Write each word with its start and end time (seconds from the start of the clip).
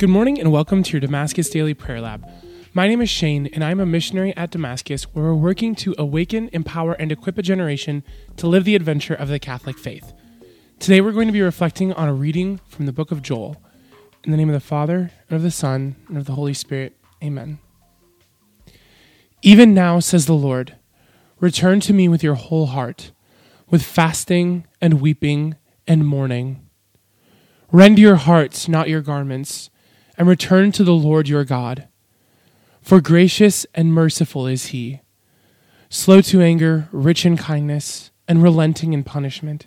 Good 0.00 0.08
morning 0.08 0.40
and 0.40 0.50
welcome 0.50 0.82
to 0.82 0.92
your 0.92 1.00
Damascus 1.00 1.50
Daily 1.50 1.74
Prayer 1.74 2.00
Lab. 2.00 2.26
My 2.72 2.88
name 2.88 3.02
is 3.02 3.10
Shane 3.10 3.48
and 3.48 3.62
I'm 3.62 3.80
a 3.80 3.84
missionary 3.84 4.34
at 4.34 4.50
Damascus 4.50 5.02
where 5.12 5.26
we're 5.26 5.34
working 5.34 5.74
to 5.74 5.94
awaken, 5.98 6.48
empower, 6.54 6.94
and 6.94 7.12
equip 7.12 7.36
a 7.36 7.42
generation 7.42 8.02
to 8.38 8.46
live 8.46 8.64
the 8.64 8.74
adventure 8.74 9.12
of 9.12 9.28
the 9.28 9.38
Catholic 9.38 9.78
faith. 9.78 10.14
Today 10.78 11.02
we're 11.02 11.12
going 11.12 11.26
to 11.26 11.34
be 11.34 11.42
reflecting 11.42 11.92
on 11.92 12.08
a 12.08 12.14
reading 12.14 12.62
from 12.66 12.86
the 12.86 12.94
book 12.94 13.10
of 13.10 13.20
Joel. 13.20 13.62
In 14.24 14.30
the 14.30 14.38
name 14.38 14.48
of 14.48 14.54
the 14.54 14.60
Father, 14.60 15.10
and 15.28 15.36
of 15.36 15.42
the 15.42 15.50
Son, 15.50 15.96
and 16.08 16.16
of 16.16 16.24
the 16.24 16.32
Holy 16.32 16.54
Spirit. 16.54 16.96
Amen. 17.22 17.58
Even 19.42 19.74
now, 19.74 20.00
says 20.00 20.24
the 20.24 20.32
Lord, 20.32 20.76
return 21.40 21.78
to 21.80 21.92
me 21.92 22.08
with 22.08 22.22
your 22.22 22.36
whole 22.36 22.68
heart, 22.68 23.12
with 23.68 23.82
fasting 23.82 24.66
and 24.80 25.02
weeping 25.02 25.56
and 25.86 26.06
mourning. 26.06 26.66
Rend 27.70 27.98
your 27.98 28.16
hearts, 28.16 28.66
not 28.66 28.88
your 28.88 29.02
garments 29.02 29.68
and 30.20 30.28
return 30.28 30.70
to 30.70 30.84
the 30.84 30.92
Lord 30.92 31.30
your 31.30 31.44
God. 31.44 31.88
For 32.82 33.00
gracious 33.00 33.64
and 33.74 33.94
merciful 33.94 34.46
is 34.46 34.66
he, 34.66 35.00
slow 35.88 36.20
to 36.20 36.42
anger, 36.42 36.90
rich 36.92 37.24
in 37.24 37.38
kindness, 37.38 38.10
and 38.28 38.42
relenting 38.42 38.92
in 38.92 39.02
punishment. 39.02 39.66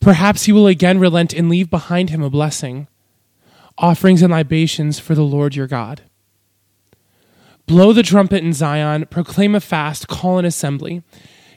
Perhaps 0.00 0.44
he 0.44 0.52
will 0.52 0.66
again 0.66 0.98
relent 0.98 1.34
and 1.34 1.50
leave 1.50 1.68
behind 1.68 2.08
him 2.08 2.22
a 2.22 2.30
blessing, 2.30 2.88
offerings 3.76 4.22
and 4.22 4.32
libations 4.32 4.98
for 4.98 5.14
the 5.14 5.20
Lord 5.20 5.54
your 5.54 5.66
God. 5.66 6.00
Blow 7.66 7.92
the 7.92 8.02
trumpet 8.02 8.42
in 8.42 8.54
Zion, 8.54 9.04
proclaim 9.10 9.54
a 9.54 9.60
fast, 9.60 10.08
call 10.08 10.38
an 10.38 10.46
assembly. 10.46 11.02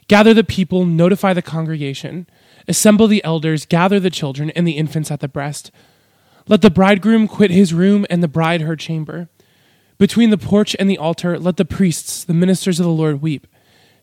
Gather 0.08 0.34
the 0.34 0.44
people, 0.44 0.84
notify 0.84 1.32
the 1.32 1.40
congregation, 1.40 2.26
assemble 2.68 3.06
the 3.06 3.24
elders, 3.24 3.64
gather 3.64 3.98
the 3.98 4.10
children 4.10 4.50
and 4.50 4.68
the 4.68 4.76
infants 4.76 5.10
at 5.10 5.20
the 5.20 5.26
breast 5.26 5.70
let 6.48 6.62
the 6.62 6.70
bridegroom 6.70 7.28
quit 7.28 7.50
his 7.50 7.72
room 7.72 8.06
and 8.10 8.22
the 8.22 8.28
bride 8.28 8.62
her 8.62 8.76
chamber. 8.76 9.28
Between 9.98 10.30
the 10.30 10.38
porch 10.38 10.74
and 10.78 10.90
the 10.90 10.98
altar, 10.98 11.38
let 11.38 11.56
the 11.56 11.64
priests, 11.64 12.24
the 12.24 12.34
ministers 12.34 12.80
of 12.80 12.86
the 12.86 12.92
Lord, 12.92 13.22
weep 13.22 13.46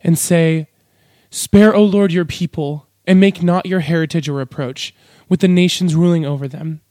and 0.02 0.18
say, 0.18 0.68
Spare, 1.30 1.76
O 1.76 1.84
Lord, 1.84 2.12
your 2.12 2.26
people, 2.26 2.88
and 3.06 3.20
make 3.20 3.44
not 3.44 3.66
your 3.66 3.82
heritage 3.82 4.28
a 4.28 4.34
reproach 4.34 4.94
with 5.28 5.42
the 5.42 5.48
nations 5.48 5.96
ruling 5.96 6.26
over 6.26 6.48
them. 6.48 6.82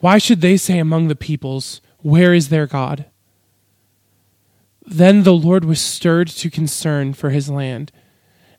Why 0.00 0.18
should 0.18 0.40
they 0.40 0.56
say 0.56 0.78
among 0.78 1.08
the 1.08 1.16
peoples, 1.16 1.80
Where 1.98 2.34
is 2.34 2.48
their 2.48 2.66
God? 2.66 3.06
Then 4.86 5.22
the 5.22 5.34
Lord 5.34 5.64
was 5.64 5.80
stirred 5.80 6.28
to 6.28 6.50
concern 6.50 7.14
for 7.14 7.30
his 7.30 7.48
land 7.48 7.90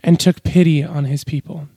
and 0.01 0.19
took 0.19 0.43
pity 0.43 0.83
on 0.83 1.05
his 1.05 1.23
people. 1.23 1.67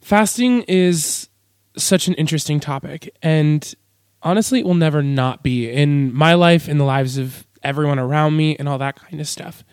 Fasting 0.00 0.62
is 0.62 1.28
such 1.76 2.08
an 2.08 2.14
interesting 2.14 2.60
topic. 2.60 3.14
And 3.22 3.74
honestly, 4.22 4.60
it 4.60 4.66
will 4.66 4.74
never 4.74 5.02
not 5.02 5.42
be 5.42 5.70
in 5.70 6.14
my 6.14 6.34
life, 6.34 6.68
in 6.68 6.78
the 6.78 6.84
lives 6.84 7.18
of 7.18 7.46
everyone 7.62 7.98
around 7.98 8.36
me, 8.36 8.56
and 8.56 8.68
all 8.68 8.78
that 8.78 8.96
kind 8.96 9.20
of 9.20 9.28
stuff. 9.28 9.64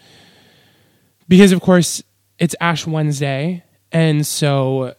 Because, 1.27 1.51
of 1.51 1.61
course, 1.61 2.03
it's 2.39 2.55
Ash 2.59 2.85
Wednesday. 2.85 3.63
And 3.91 4.25
so, 4.25 4.95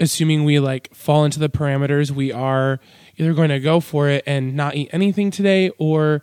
assuming 0.00 0.44
we 0.44 0.60
like 0.60 0.94
fall 0.94 1.24
into 1.24 1.38
the 1.38 1.48
parameters, 1.48 2.10
we 2.10 2.32
are 2.32 2.80
either 3.16 3.34
going 3.34 3.50
to 3.50 3.60
go 3.60 3.80
for 3.80 4.08
it 4.08 4.24
and 4.26 4.54
not 4.54 4.76
eat 4.76 4.88
anything 4.92 5.30
today, 5.30 5.70
or 5.78 6.22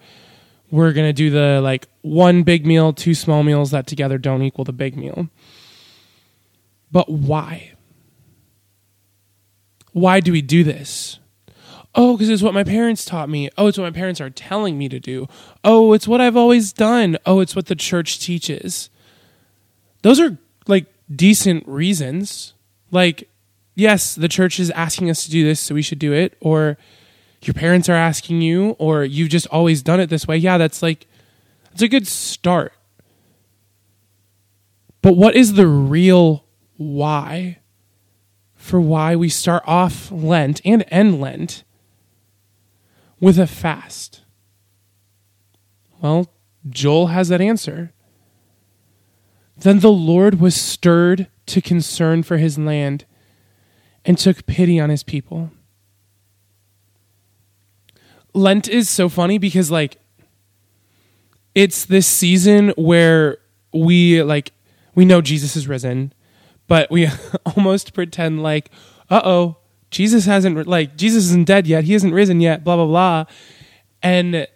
we're 0.71 0.93
going 0.93 1.07
to 1.07 1.13
do 1.13 1.29
the 1.29 1.61
like 1.61 1.87
one 2.01 2.43
big 2.43 2.65
meal, 2.65 2.93
two 2.93 3.13
small 3.13 3.43
meals 3.43 3.71
that 3.71 3.87
together 3.87 4.17
don't 4.17 4.41
equal 4.41 4.65
the 4.65 4.73
big 4.73 4.95
meal. 4.95 5.29
But 6.91 7.09
why? 7.09 7.74
Why 9.95 10.19
do 10.19 10.33
we 10.33 10.41
do 10.41 10.65
this? 10.65 11.19
Oh, 11.95 12.17
because 12.17 12.27
it's 12.27 12.43
what 12.43 12.53
my 12.53 12.65
parents 12.65 13.05
taught 13.05 13.29
me. 13.29 13.49
Oh, 13.57 13.67
it's 13.67 13.77
what 13.77 13.85
my 13.85 13.97
parents 13.97 14.19
are 14.19 14.29
telling 14.29 14.77
me 14.77 14.89
to 14.89 14.99
do. 14.99 15.29
Oh, 15.63 15.93
it's 15.93 16.05
what 16.05 16.19
I've 16.19 16.35
always 16.35 16.73
done. 16.73 17.17
Oh, 17.25 17.39
it's 17.39 17.55
what 17.55 17.67
the 17.67 17.77
church 17.77 18.19
teaches. 18.19 18.89
Those 20.01 20.19
are 20.19 20.37
like 20.67 20.87
decent 21.09 21.65
reasons. 21.65 22.55
Like, 22.91 23.29
yes, 23.73 24.15
the 24.15 24.27
church 24.27 24.59
is 24.59 24.69
asking 24.71 25.09
us 25.09 25.23
to 25.23 25.31
do 25.31 25.45
this, 25.45 25.61
so 25.61 25.73
we 25.73 25.81
should 25.81 25.99
do 25.99 26.11
it. 26.11 26.35
Or 26.41 26.77
your 27.41 27.53
parents 27.53 27.87
are 27.87 27.93
asking 27.93 28.41
you, 28.41 28.71
or 28.71 29.05
you've 29.05 29.29
just 29.29 29.47
always 29.47 29.81
done 29.81 30.01
it 30.01 30.09
this 30.09 30.27
way. 30.27 30.35
Yeah, 30.35 30.57
that's 30.57 30.83
like, 30.83 31.07
that's 31.69 31.83
a 31.83 31.87
good 31.87 32.05
start. 32.05 32.73
But 35.01 35.15
what 35.15 35.37
is 35.37 35.53
the 35.53 35.67
real 35.67 36.43
why? 36.75 37.59
For 38.65 38.81
why 38.81 39.15
we 39.15 39.29
start 39.29 39.61
off 39.67 40.11
Lent 40.11 40.59
and 40.65 40.83
end 40.87 41.21
Lent 41.21 41.63
with 43.19 43.37
a 43.37 43.45
fast? 43.45 44.21
Well, 46.01 46.31
Joel 46.67 47.07
has 47.07 47.29
that 47.29 47.41
answer. 47.41 47.93
Then 49.55 49.81
the 49.81 49.91
Lord 49.91 50.39
was 50.39 50.59
stirred 50.59 51.27
to 51.45 51.61
concern 51.61 52.23
for 52.23 52.37
his 52.37 52.57
land 52.57 53.05
and 54.03 54.17
took 54.17 54.47
pity 54.47 54.79
on 54.79 54.89
his 54.89 55.03
people. 55.03 55.51
Lent 58.33 58.67
is 58.67 58.89
so 58.89 59.09
funny 59.09 59.37
because, 59.37 59.69
like, 59.69 59.97
it's 61.53 61.85
this 61.85 62.07
season 62.07 62.69
where 62.69 63.37
we, 63.71 64.23
like, 64.23 64.53
we 64.95 65.05
know 65.05 65.21
Jesus 65.21 65.55
is 65.55 65.67
risen 65.67 66.14
but 66.67 66.89
we 66.91 67.07
almost 67.55 67.93
pretend 67.93 68.43
like, 68.43 68.71
uh 69.09 69.21
oh, 69.23 69.57
Jesus 69.91 70.25
hasn't 70.25 70.67
like 70.67 70.97
Jesus 70.97 71.25
isn't 71.25 71.47
dead 71.47 71.67
yet. 71.67 71.83
He 71.83 71.93
hasn't 71.93 72.13
risen 72.13 72.41
yet. 72.41 72.63
Blah 72.63 72.75
blah 72.75 72.85
blah, 72.85 73.25
and 74.01 74.47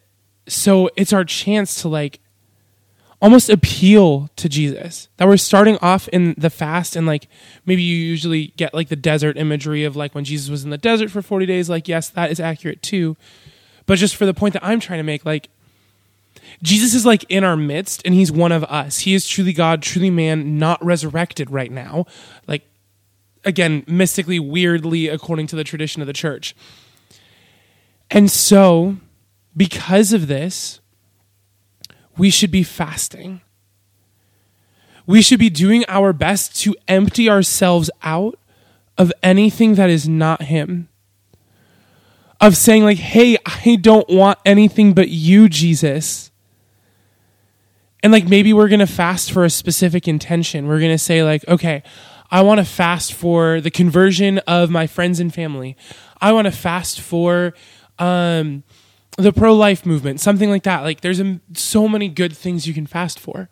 so 0.47 0.89
it's 0.95 1.13
our 1.13 1.23
chance 1.23 1.81
to 1.81 1.87
like 1.87 2.19
almost 3.21 3.49
appeal 3.49 4.29
to 4.35 4.49
Jesus. 4.49 5.07
That 5.17 5.27
we're 5.27 5.37
starting 5.37 5.77
off 5.81 6.07
in 6.09 6.35
the 6.37 6.49
fast 6.49 6.95
and 6.95 7.05
like 7.05 7.27
maybe 7.65 7.83
you 7.83 7.95
usually 7.95 8.47
get 8.57 8.73
like 8.73 8.89
the 8.89 8.95
desert 8.95 9.37
imagery 9.37 9.83
of 9.83 9.95
like 9.95 10.15
when 10.15 10.23
Jesus 10.23 10.49
was 10.49 10.63
in 10.63 10.71
the 10.71 10.77
desert 10.77 11.11
for 11.11 11.21
40 11.21 11.45
days 11.45 11.69
like 11.69 11.87
yes, 11.87 12.09
that 12.09 12.31
is 12.31 12.39
accurate 12.39 12.81
too. 12.81 13.15
But 13.85 13.97
just 13.97 14.15
for 14.15 14.25
the 14.25 14.33
point 14.33 14.53
that 14.53 14.65
I'm 14.65 14.79
trying 14.79 14.99
to 14.99 15.03
make 15.03 15.25
like 15.25 15.49
Jesus 16.61 16.93
is 16.93 17.05
like 17.05 17.25
in 17.29 17.43
our 17.43 17.55
midst 17.55 18.01
and 18.03 18.13
he's 18.13 18.31
one 18.31 18.51
of 18.51 18.63
us. 18.65 18.99
He 18.99 19.13
is 19.13 19.27
truly 19.27 19.53
God, 19.53 19.81
truly 19.81 20.09
man, 20.09 20.57
not 20.57 20.83
resurrected 20.83 21.49
right 21.49 21.71
now. 21.71 22.05
Like, 22.47 22.63
again, 23.45 23.83
mystically, 23.87 24.39
weirdly, 24.39 25.07
according 25.07 25.47
to 25.47 25.55
the 25.55 25.63
tradition 25.63 26.01
of 26.01 26.07
the 26.07 26.13
church. 26.13 26.55
And 28.11 28.29
so, 28.29 28.97
because 29.55 30.11
of 30.11 30.27
this, 30.27 30.81
we 32.17 32.29
should 32.29 32.51
be 32.51 32.63
fasting. 32.63 33.41
We 35.05 35.21
should 35.21 35.39
be 35.39 35.49
doing 35.49 35.85
our 35.87 36.11
best 36.11 36.59
to 36.61 36.75
empty 36.87 37.29
ourselves 37.29 37.89
out 38.03 38.37
of 38.97 39.13
anything 39.23 39.75
that 39.75 39.89
is 39.89 40.09
not 40.09 40.43
Him. 40.43 40.89
Of 42.41 42.57
saying, 42.57 42.83
like, 42.83 42.97
hey, 42.97 43.37
I 43.45 43.77
don't 43.81 44.09
want 44.09 44.39
anything 44.45 44.93
but 44.93 45.09
you, 45.09 45.47
Jesus 45.49 46.28
and 48.01 48.11
like 48.11 48.27
maybe 48.27 48.53
we're 48.53 48.69
going 48.69 48.79
to 48.79 48.87
fast 48.87 49.31
for 49.31 49.43
a 49.43 49.49
specific 49.49 50.07
intention. 50.07 50.67
We're 50.67 50.79
going 50.79 50.91
to 50.91 50.97
say 50.97 51.23
like, 51.23 51.47
okay, 51.47 51.83
I 52.31 52.41
want 52.41 52.59
to 52.59 52.65
fast 52.65 53.13
for 53.13 53.59
the 53.59 53.71
conversion 53.71 54.37
of 54.39 54.69
my 54.69 54.87
friends 54.87 55.19
and 55.19 55.33
family. 55.33 55.75
I 56.21 56.31
want 56.31 56.45
to 56.45 56.51
fast 56.51 57.01
for 57.01 57.53
um, 57.97 58.63
the 59.17 59.33
pro 59.33 59.53
life 59.53 59.85
movement, 59.85 60.19
something 60.19 60.49
like 60.49 60.63
that. 60.63 60.81
Like 60.81 61.01
there's 61.01 61.21
so 61.53 61.87
many 61.87 62.07
good 62.07 62.35
things 62.35 62.67
you 62.67 62.73
can 62.73 62.85
fast 62.85 63.19
for. 63.19 63.49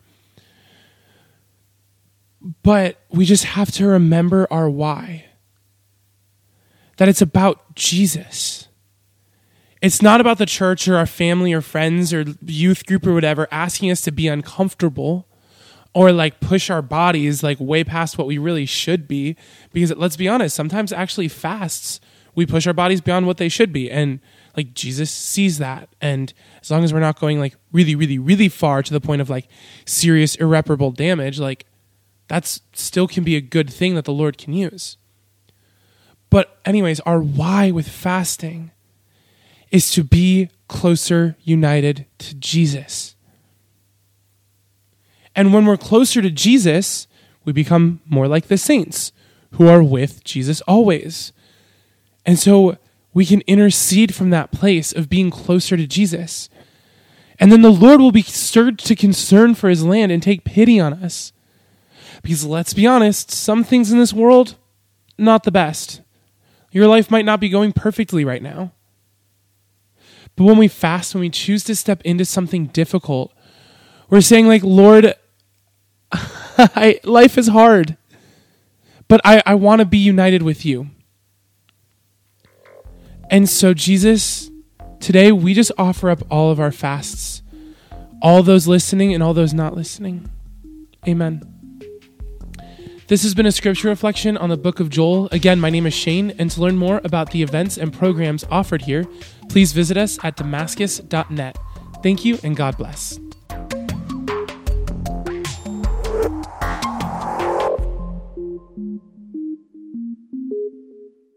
But 2.62 3.02
we 3.10 3.24
just 3.24 3.44
have 3.44 3.70
to 3.72 3.86
remember 3.86 4.46
our 4.50 4.70
why. 4.70 5.26
That 6.96 7.08
it's 7.08 7.22
about 7.22 7.74
Jesus. 7.74 8.67
It's 9.80 10.02
not 10.02 10.20
about 10.20 10.38
the 10.38 10.46
church 10.46 10.88
or 10.88 10.96
our 10.96 11.06
family 11.06 11.52
or 11.52 11.60
friends 11.60 12.12
or 12.12 12.24
youth 12.44 12.84
group 12.86 13.06
or 13.06 13.14
whatever 13.14 13.46
asking 13.50 13.90
us 13.90 14.00
to 14.02 14.10
be 14.10 14.26
uncomfortable 14.26 15.26
or 15.94 16.12
like 16.12 16.40
push 16.40 16.68
our 16.68 16.82
bodies 16.82 17.42
like 17.42 17.58
way 17.60 17.84
past 17.84 18.18
what 18.18 18.26
we 18.26 18.38
really 18.38 18.66
should 18.66 19.06
be. 19.06 19.36
Because 19.72 19.94
let's 19.94 20.16
be 20.16 20.28
honest 20.28 20.56
sometimes 20.56 20.92
actually 20.92 21.28
fasts 21.28 22.00
we 22.34 22.46
push 22.46 22.66
our 22.66 22.72
bodies 22.72 23.00
beyond 23.00 23.26
what 23.26 23.36
they 23.38 23.48
should 23.48 23.72
be. 23.72 23.90
And 23.90 24.20
like 24.56 24.74
Jesus 24.74 25.10
sees 25.10 25.58
that. 25.58 25.88
And 26.00 26.32
as 26.60 26.70
long 26.70 26.84
as 26.84 26.92
we're 26.92 27.00
not 27.00 27.18
going 27.20 27.38
like 27.38 27.56
really 27.72 27.94
really 27.94 28.18
really 28.18 28.48
far 28.48 28.82
to 28.82 28.92
the 28.92 29.00
point 29.00 29.20
of 29.20 29.30
like 29.30 29.48
serious 29.84 30.34
irreparable 30.36 30.90
damage 30.90 31.38
like 31.38 31.66
that's 32.26 32.60
still 32.74 33.08
can 33.08 33.24
be 33.24 33.36
a 33.36 33.40
good 33.40 33.70
thing 33.72 33.94
that 33.94 34.04
the 34.04 34.12
Lord 34.12 34.38
can 34.38 34.52
use. 34.52 34.96
But 36.30 36.58
anyways 36.64 36.98
our 37.00 37.20
why 37.20 37.70
with 37.70 37.88
fasting 37.88 38.72
is 39.70 39.90
to 39.92 40.04
be 40.04 40.50
closer 40.68 41.36
united 41.42 42.06
to 42.18 42.34
Jesus. 42.34 43.16
And 45.34 45.52
when 45.52 45.66
we're 45.66 45.76
closer 45.76 46.20
to 46.20 46.30
Jesus, 46.30 47.06
we 47.44 47.52
become 47.52 48.00
more 48.06 48.28
like 48.28 48.48
the 48.48 48.58
saints 48.58 49.12
who 49.52 49.68
are 49.68 49.82
with 49.82 50.24
Jesus 50.24 50.60
always. 50.62 51.32
And 52.26 52.38
so 52.38 52.76
we 53.14 53.24
can 53.24 53.40
intercede 53.42 54.14
from 54.14 54.30
that 54.30 54.52
place 54.52 54.92
of 54.92 55.08
being 55.08 55.30
closer 55.30 55.76
to 55.76 55.86
Jesus. 55.86 56.48
And 57.38 57.52
then 57.52 57.62
the 57.62 57.70
Lord 57.70 58.00
will 58.00 58.12
be 58.12 58.22
stirred 58.22 58.78
to 58.80 58.96
concern 58.96 59.54
for 59.54 59.68
his 59.68 59.84
land 59.84 60.12
and 60.12 60.22
take 60.22 60.44
pity 60.44 60.80
on 60.80 60.92
us. 60.92 61.32
Because 62.22 62.44
let's 62.44 62.74
be 62.74 62.86
honest, 62.86 63.30
some 63.30 63.64
things 63.64 63.92
in 63.92 63.98
this 63.98 64.12
world, 64.12 64.56
not 65.16 65.44
the 65.44 65.52
best. 65.52 66.02
Your 66.72 66.86
life 66.86 67.10
might 67.10 67.24
not 67.24 67.40
be 67.40 67.48
going 67.48 67.72
perfectly 67.72 68.24
right 68.24 68.42
now. 68.42 68.72
But 70.38 70.44
when 70.44 70.56
we 70.56 70.68
fast, 70.68 71.14
when 71.14 71.22
we 71.22 71.30
choose 71.30 71.64
to 71.64 71.74
step 71.74 72.00
into 72.02 72.24
something 72.24 72.66
difficult, 72.66 73.32
we're 74.08 74.20
saying, 74.20 74.46
like, 74.46 74.62
Lord, 74.62 75.14
I, 76.12 77.00
life 77.02 77.36
is 77.36 77.48
hard, 77.48 77.96
but 79.08 79.20
I, 79.24 79.42
I 79.44 79.56
want 79.56 79.80
to 79.80 79.84
be 79.84 79.98
united 79.98 80.42
with 80.42 80.64
you. 80.64 80.90
And 83.28 83.48
so, 83.48 83.74
Jesus, 83.74 84.48
today 85.00 85.32
we 85.32 85.54
just 85.54 85.72
offer 85.76 86.08
up 86.08 86.22
all 86.30 86.52
of 86.52 86.60
our 86.60 86.70
fasts, 86.70 87.42
all 88.22 88.44
those 88.44 88.68
listening 88.68 89.12
and 89.12 89.24
all 89.24 89.34
those 89.34 89.52
not 89.52 89.74
listening. 89.74 90.30
Amen. 91.06 91.42
This 93.08 93.24
has 93.24 93.34
been 93.34 93.46
a 93.46 93.52
scripture 93.52 93.88
reflection 93.88 94.36
on 94.36 94.50
the 94.50 94.56
book 94.56 94.78
of 94.78 94.88
Joel. 94.88 95.30
Again, 95.32 95.58
my 95.58 95.70
name 95.70 95.86
is 95.86 95.94
Shane, 95.94 96.32
and 96.38 96.48
to 96.50 96.60
learn 96.60 96.76
more 96.76 97.00
about 97.02 97.32
the 97.32 97.42
events 97.42 97.76
and 97.76 97.92
programs 97.92 98.44
offered 98.50 98.82
here, 98.82 99.04
please 99.48 99.72
visit 99.72 99.96
us 99.96 100.18
at 100.22 100.36
damascus.net. 100.36 101.58
Thank 102.02 102.24
you, 102.24 102.38
and 102.42 102.56
God 102.56 102.76
bless. 102.76 103.18